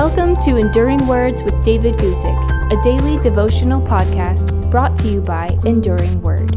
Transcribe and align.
Welcome 0.00 0.36
to 0.44 0.58
Enduring 0.58 1.08
Words 1.08 1.42
with 1.42 1.60
David 1.64 1.96
Guzik, 1.96 2.72
a 2.72 2.80
daily 2.84 3.18
devotional 3.18 3.80
podcast 3.80 4.70
brought 4.70 4.96
to 4.98 5.08
you 5.08 5.20
by 5.20 5.58
Enduring 5.64 6.22
Word. 6.22 6.52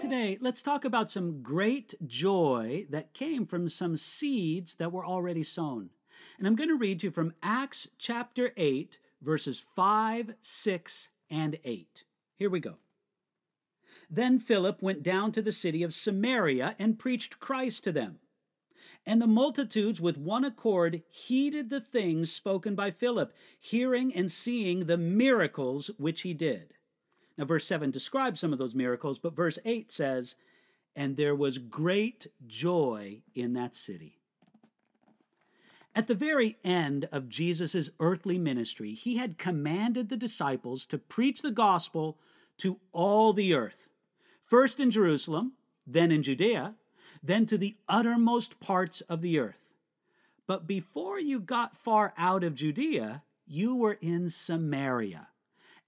Today, 0.00 0.38
let's 0.40 0.62
talk 0.62 0.86
about 0.86 1.10
some 1.10 1.42
great 1.42 1.94
joy 2.06 2.86
that 2.88 3.12
came 3.12 3.44
from 3.44 3.68
some 3.68 3.98
seeds 3.98 4.76
that 4.76 4.90
were 4.90 5.04
already 5.04 5.42
sown. 5.42 5.90
And 6.38 6.46
I'm 6.46 6.56
going 6.56 6.70
to 6.70 6.76
read 6.76 7.00
to 7.00 7.08
you 7.08 7.10
from 7.10 7.34
Acts 7.42 7.88
chapter 7.98 8.54
8, 8.56 8.98
verses 9.20 9.60
5, 9.60 10.32
6, 10.40 11.08
and 11.28 11.58
8. 11.64 12.04
Here 12.36 12.50
we 12.50 12.60
go. 12.60 12.76
Then 14.10 14.38
Philip 14.38 14.82
went 14.82 15.02
down 15.02 15.32
to 15.32 15.42
the 15.42 15.52
city 15.52 15.82
of 15.82 15.94
Samaria 15.94 16.76
and 16.78 16.98
preached 16.98 17.40
Christ 17.40 17.84
to 17.84 17.92
them. 17.92 18.18
And 19.06 19.20
the 19.20 19.26
multitudes 19.26 20.00
with 20.00 20.18
one 20.18 20.44
accord 20.44 21.02
heeded 21.10 21.70
the 21.70 21.80
things 21.80 22.30
spoken 22.30 22.74
by 22.74 22.90
Philip, 22.90 23.34
hearing 23.58 24.14
and 24.14 24.30
seeing 24.30 24.86
the 24.86 24.98
miracles 24.98 25.90
which 25.98 26.20
he 26.22 26.34
did. 26.34 26.74
Now, 27.36 27.46
verse 27.46 27.66
7 27.66 27.90
describes 27.90 28.38
some 28.38 28.52
of 28.52 28.58
those 28.58 28.74
miracles, 28.74 29.18
but 29.18 29.34
verse 29.34 29.58
8 29.64 29.90
says, 29.90 30.36
And 30.94 31.16
there 31.16 31.34
was 31.34 31.58
great 31.58 32.26
joy 32.46 33.22
in 33.34 33.54
that 33.54 33.74
city. 33.74 34.18
At 35.94 36.06
the 36.06 36.14
very 36.14 36.58
end 36.62 37.06
of 37.12 37.28
Jesus' 37.28 37.90
earthly 37.98 38.38
ministry, 38.38 38.94
he 38.94 39.16
had 39.16 39.38
commanded 39.38 40.08
the 40.08 40.16
disciples 40.16 40.86
to 40.86 40.98
preach 40.98 41.42
the 41.42 41.50
gospel 41.50 42.18
to 42.62 42.78
all 42.92 43.32
the 43.32 43.54
earth, 43.54 43.90
first 44.44 44.78
in 44.78 44.88
Jerusalem, 44.88 45.54
then 45.84 46.12
in 46.12 46.22
Judea, 46.22 46.76
then 47.20 47.44
to 47.46 47.58
the 47.58 47.76
uttermost 47.88 48.60
parts 48.60 49.00
of 49.00 49.20
the 49.20 49.40
earth. 49.40 49.72
But 50.46 50.68
before 50.68 51.18
you 51.18 51.40
got 51.40 51.76
far 51.76 52.14
out 52.16 52.44
of 52.44 52.54
Judea, 52.54 53.24
you 53.48 53.74
were 53.74 53.98
in 54.00 54.30
Samaria. 54.30 55.26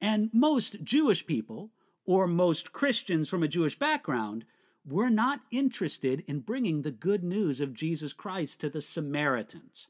And 0.00 0.30
most 0.32 0.82
Jewish 0.82 1.24
people, 1.24 1.70
or 2.06 2.26
most 2.26 2.72
Christians 2.72 3.28
from 3.28 3.44
a 3.44 3.48
Jewish 3.48 3.78
background, 3.78 4.44
were 4.84 5.10
not 5.10 5.42
interested 5.52 6.24
in 6.26 6.40
bringing 6.40 6.82
the 6.82 6.90
good 6.90 7.22
news 7.22 7.60
of 7.60 7.72
Jesus 7.72 8.12
Christ 8.12 8.60
to 8.62 8.68
the 8.68 8.82
Samaritans. 8.82 9.86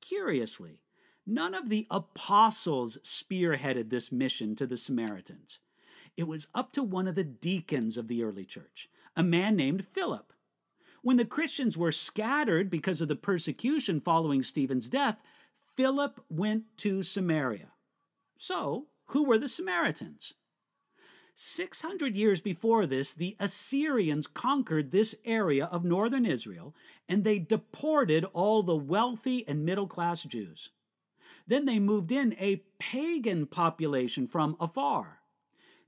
Curiously, 0.00 0.80
none 1.26 1.52
of 1.52 1.68
the 1.68 1.86
apostles 1.90 2.96
spearheaded 3.04 3.90
this 3.90 4.10
mission 4.10 4.56
to 4.56 4.66
the 4.66 4.78
Samaritans 4.78 5.60
it 6.16 6.26
was 6.26 6.48
up 6.54 6.72
to 6.72 6.82
one 6.82 7.06
of 7.06 7.14
the 7.14 7.24
deacons 7.24 7.96
of 7.96 8.08
the 8.08 8.22
early 8.22 8.44
church, 8.44 8.88
a 9.14 9.22
man 9.22 9.56
named 9.56 9.86
Philip. 9.86 10.32
When 11.02 11.18
the 11.18 11.24
Christians 11.24 11.76
were 11.76 11.92
scattered 11.92 12.70
because 12.70 13.00
of 13.00 13.08
the 13.08 13.16
persecution 13.16 14.00
following 14.00 14.42
Stephen's 14.42 14.88
death, 14.88 15.22
Philip 15.76 16.24
went 16.28 16.64
to 16.78 17.02
Samaria. 17.02 17.72
So, 18.38 18.86
who 19.08 19.24
were 19.24 19.38
the 19.38 19.48
Samaritans? 19.48 20.34
600 21.34 22.16
years 22.16 22.40
before 22.40 22.86
this, 22.86 23.12
the 23.12 23.36
Assyrians 23.38 24.26
conquered 24.26 24.90
this 24.90 25.14
area 25.24 25.66
of 25.66 25.84
northern 25.84 26.24
Israel 26.24 26.74
and 27.08 27.22
they 27.24 27.38
deported 27.38 28.24
all 28.32 28.62
the 28.62 28.74
wealthy 28.74 29.46
and 29.46 29.64
middle 29.64 29.86
class 29.86 30.22
Jews. 30.22 30.70
Then 31.46 31.66
they 31.66 31.78
moved 31.78 32.10
in 32.10 32.34
a 32.38 32.62
pagan 32.78 33.46
population 33.46 34.26
from 34.26 34.56
afar. 34.58 35.20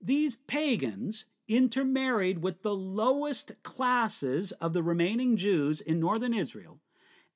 These 0.00 0.36
pagans 0.36 1.26
intermarried 1.48 2.42
with 2.42 2.62
the 2.62 2.75
lowest 2.75 3.53
classes 3.62 4.53
of 4.53 4.72
the 4.72 4.82
remaining 4.82 5.36
Jews 5.36 5.81
in 5.81 5.98
northern 5.98 6.34
Israel, 6.34 6.81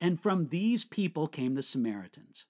and 0.01 0.21
from 0.21 0.49
these 0.49 0.85
people 0.85 1.27
came 1.27 1.55
the 1.55 1.63
Samaritans. 1.63 2.47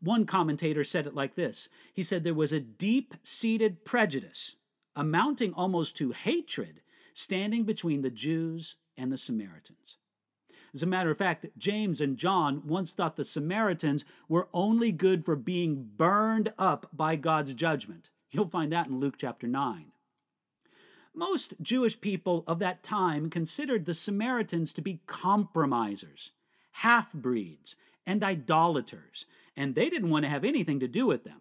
One 0.00 0.24
commentator 0.24 0.84
said 0.84 1.06
it 1.06 1.14
like 1.14 1.34
this 1.34 1.68
He 1.92 2.02
said 2.02 2.24
there 2.24 2.32
was 2.32 2.52
a 2.52 2.60
deep 2.60 3.14
seated 3.22 3.84
prejudice, 3.84 4.56
amounting 4.96 5.52
almost 5.52 5.96
to 5.98 6.12
hatred, 6.12 6.80
standing 7.12 7.64
between 7.64 8.02
the 8.02 8.10
Jews 8.10 8.76
and 8.96 9.12
the 9.12 9.18
Samaritans. 9.18 9.98
As 10.72 10.82
a 10.82 10.86
matter 10.86 11.10
of 11.10 11.18
fact, 11.18 11.46
James 11.58 12.00
and 12.00 12.16
John 12.16 12.66
once 12.66 12.92
thought 12.92 13.16
the 13.16 13.24
Samaritans 13.24 14.04
were 14.28 14.48
only 14.52 14.92
good 14.92 15.24
for 15.24 15.34
being 15.36 15.90
burned 15.96 16.52
up 16.56 16.88
by 16.92 17.16
God's 17.16 17.54
judgment. 17.54 18.10
You'll 18.30 18.48
find 18.48 18.72
that 18.72 18.86
in 18.86 19.00
Luke 19.00 19.16
chapter 19.18 19.46
9. 19.46 19.92
Most 21.14 21.54
Jewish 21.60 22.00
people 22.00 22.44
of 22.46 22.60
that 22.60 22.82
time 22.82 23.30
considered 23.30 23.84
the 23.84 23.94
Samaritans 23.94 24.72
to 24.74 24.82
be 24.82 25.00
compromisers, 25.06 26.30
half 26.72 27.12
breeds, 27.12 27.74
and 28.06 28.22
idolaters, 28.22 29.26
and 29.56 29.74
they 29.74 29.90
didn't 29.90 30.10
want 30.10 30.24
to 30.24 30.30
have 30.30 30.44
anything 30.44 30.78
to 30.80 30.88
do 30.88 31.06
with 31.06 31.24
them. 31.24 31.40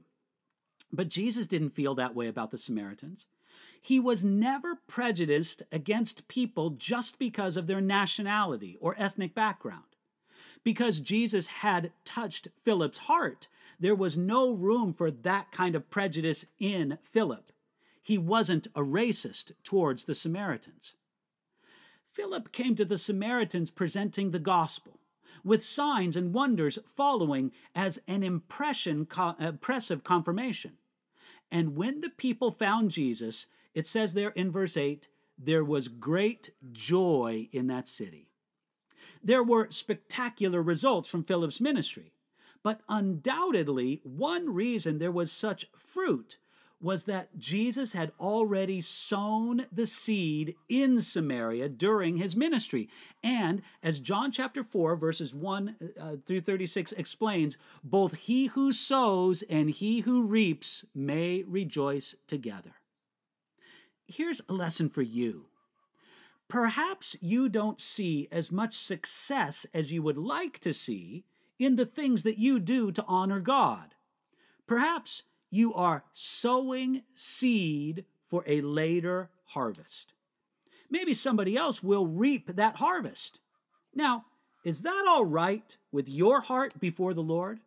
But 0.91 1.07
Jesus 1.07 1.45
didn't 1.45 1.75
feel 1.75 1.94
that 1.95 2.16
way 2.16 2.27
about 2.27 2.50
the 2.50 2.57
Samaritans. 2.57 3.27
He 3.81 4.00
was 4.00 4.23
never 4.23 4.75
prejudiced 4.88 5.61
against 5.71 6.27
people 6.27 6.71
just 6.71 7.19
because 7.19 7.56
of 7.56 7.67
their 7.67 7.81
nationality 7.81 8.77
or 8.81 8.95
ethnic 8.97 9.35
background. 9.35 9.83
Because 10.63 11.00
Jesus 11.00 11.47
had 11.47 11.91
touched 12.05 12.50
Philip's 12.63 13.00
heart, 13.00 13.47
there 13.79 13.95
was 13.95 14.17
no 14.17 14.51
room 14.51 14.94
for 14.94 15.11
that 15.11 15.51
kind 15.51 15.75
of 15.75 15.89
prejudice 15.89 16.45
in 16.59 16.97
Philip. 17.03 17.51
He 18.01 18.17
wasn't 18.17 18.67
a 18.75 18.81
racist 18.81 19.51
towards 19.63 20.05
the 20.05 20.16
Samaritans. 20.16 20.95
Philip 22.05 22.51
came 22.51 22.75
to 22.75 22.85
the 22.85 22.97
Samaritans 22.97 23.72
presenting 23.72 24.31
the 24.31 24.39
gospel, 24.39 25.00
with 25.44 25.63
signs 25.63 26.17
and 26.17 26.33
wonders 26.33 26.79
following 26.85 27.51
as 27.75 28.00
an 28.07 28.23
impression, 28.23 29.07
uh, 29.16 29.33
impressive 29.39 30.03
confirmation. 30.03 30.77
And 31.51 31.75
when 31.75 32.01
the 32.01 32.09
people 32.09 32.51
found 32.51 32.91
Jesus, 32.91 33.47
it 33.73 33.88
says 33.88 34.13
there 34.13 34.31
in 34.31 34.51
verse 34.51 34.75
8, 34.75 35.07
there 35.38 35.63
was 35.63 35.88
great 35.88 36.51
joy 36.71 37.47
in 37.51 37.67
that 37.67 37.88
city. 37.88 38.28
There 39.24 39.44
were 39.44 39.70
spectacular 39.72 40.62
results 40.62 41.10
from 41.10 41.24
Philip's 41.24 41.62
ministry, 41.62 42.14
but 42.64 42.82
undoubtedly, 42.90 44.02
one 44.04 44.54
reason 44.54 44.98
there 45.00 45.12
was 45.12 45.32
such 45.32 45.68
fruit 45.76 46.38
was 46.82 47.06
that 47.06 47.38
Jesus 47.38 47.94
had 47.94 48.12
already 48.20 48.80
sown 48.80 49.66
the 49.72 49.86
seed 49.86 50.56
in 50.70 51.02
Samaria 51.02 51.68
during 51.68 52.18
his 52.18 52.36
ministry. 52.36 52.90
And 53.22 53.62
as 53.84 54.00
John 54.00 54.32
chapter 54.32 54.64
4, 54.64 54.96
verses 54.96 55.34
1 55.34 55.76
uh, 56.00 56.16
through 56.26 56.42
36 56.42 56.94
explains, 56.94 57.58
both 57.84 58.16
he 58.16 58.48
who 58.48 58.72
sows 58.72 59.44
and 59.50 59.70
he 59.70 60.02
who 60.02 60.24
reaps 60.24 60.86
may 60.96 61.44
rejoice 61.44 62.16
together. 62.28 62.76
Here's 64.08 64.42
a 64.48 64.54
lesson 64.54 64.90
for 64.90 65.02
you 65.02 65.49
Perhaps 66.50 67.16
you 67.22 67.48
don't 67.48 67.80
see 67.80 68.28
as 68.32 68.52
much 68.52 68.74
success 68.74 69.68
as 69.72 69.92
you 69.92 70.02
would 70.02 70.18
like 70.18 70.58
to 70.60 70.74
see 70.74 71.24
in 71.60 71.76
the 71.76 71.86
things 71.86 72.24
that 72.24 72.40
you 72.40 72.60
do 72.60 72.92
to 72.92 73.06
honor 73.08 73.40
God. 73.40 73.94
Perhaps 74.66 75.24
you 75.52 75.74
are 75.76 76.04
sowing 76.12 77.04
seed 77.14 78.04
for 78.26 78.44
a 78.48 78.62
later 78.62 79.30
harvest. 79.46 80.14
Maybe 80.90 81.14
somebody 81.14 81.56
else 81.56 81.84
will 81.84 82.08
reap 82.08 82.56
that 82.56 82.78
harvest. 82.78 83.42
Now, 83.94 84.26
is 84.64 84.81
that 84.81 85.06
all 85.08 85.26
right 85.26 85.78
with 85.92 86.10
your 86.10 86.42
heart 86.42 86.80
before 86.80 87.13
the 87.13 87.22
Lord? 87.22 87.60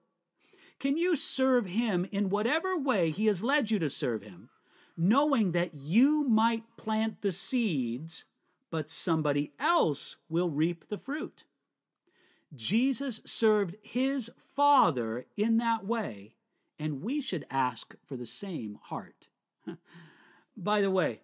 Can 0.81 0.97
you 0.97 1.15
serve 1.15 1.67
Him 1.67 2.05
in 2.11 2.31
whatever 2.31 2.77
way 2.77 3.11
He 3.11 3.27
has 3.27 3.45
led 3.45 3.71
you 3.71 3.79
to 3.79 3.89
serve 3.89 4.23
Him, 4.23 4.51
knowing 4.97 5.53
that 5.53 5.73
you 5.73 6.25
might 6.25 6.65
plant 6.77 7.23
the 7.23 7.31
seeds 7.31 8.25
but 8.73 8.89
somebody 8.89 9.53
else 9.61 10.17
will 10.31 10.49
reap 10.49 10.89
the 10.89 10.97
fruit. 10.97 11.45
Jesus 12.55 13.21
served 13.27 13.77
his 13.83 14.31
Father 14.57 15.27
in 15.37 15.59
that 15.59 15.85
way, 15.87 16.37
and 16.79 17.03
we 17.03 17.21
should 17.21 17.45
ask 17.51 17.95
for 18.07 18.17
the 18.17 18.25
same 18.25 18.79
heart. 18.85 19.29
By 20.57 20.81
the 20.81 20.91
way, 20.91 21.21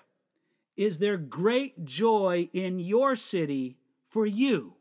is 0.77 0.99
there 0.99 1.17
great 1.17 1.87
joy 1.87 2.51
in 2.53 2.79
your 2.79 3.17
city 3.17 3.79
for 4.07 4.27
you 4.27 4.75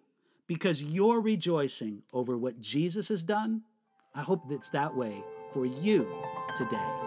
because 0.45 0.83
you're 0.83 1.21
rejoicing 1.21 2.03
over 2.11 2.37
what 2.37 2.59
Jesus 2.59 3.07
has 3.07 3.23
done? 3.23 3.61
I 4.13 4.23
hope 4.23 4.43
it's 4.49 4.71
that 4.71 4.93
way 4.93 5.23
for 5.53 5.65
you 5.65 6.05
today. 6.57 7.06